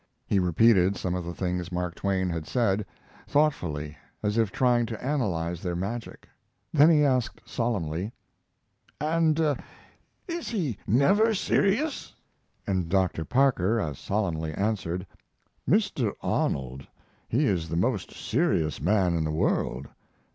He 0.25 0.39
repeated 0.39 0.95
some 0.97 1.13
of 1.13 1.23
the 1.23 1.33
things 1.35 1.71
Mark 1.71 1.93
Twain 1.93 2.27
had 2.27 2.47
said; 2.47 2.87
thoughtfully, 3.27 3.95
as 4.23 4.35
if 4.39 4.51
trying 4.51 4.87
to 4.87 4.99
analyze 5.03 5.61
their 5.61 5.75
magic. 5.75 6.27
Then 6.73 6.89
he 6.89 7.03
asked 7.05 7.39
solemnly: 7.47 8.11
"And 8.99 9.39
is 10.27 10.49
he 10.49 10.79
never 10.87 11.35
serious?" 11.35 12.15
And 12.65 12.89
Dr. 12.89 13.25
Parker 13.25 13.79
as 13.79 13.99
solemnly 13.99 14.53
answered: 14.55 15.05
"Mr. 15.69 16.13
Arnold, 16.21 16.87
he 17.29 17.45
is 17.45 17.69
the 17.69 17.77
most 17.77 18.11
serious 18.11 18.81
man 18.81 19.13
in 19.15 19.23
the 19.23 19.29
world." 19.29 19.87